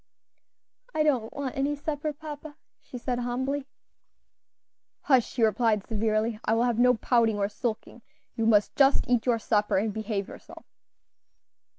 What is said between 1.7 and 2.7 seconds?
supper, papa,"